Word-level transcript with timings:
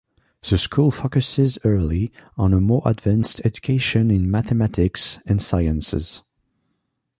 The 0.49 0.57
school 0.57 0.89
focuses 0.89 1.59
early 1.63 2.11
on 2.35 2.53
a 2.55 2.59
more 2.59 2.81
advanced 2.87 3.39
education 3.45 4.09
in 4.09 4.31
mathematics 4.31 5.19
and 5.27 5.39
sciences. 5.39 6.23